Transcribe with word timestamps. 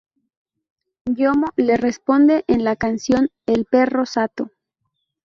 Yomo 1.05 1.49
le 1.57 1.77
responde 1.77 2.43
en 2.47 2.63
la 2.63 2.75
canción 2.75 3.29
"El 3.45 3.65
perro 3.65 4.07
sato". 4.07 4.49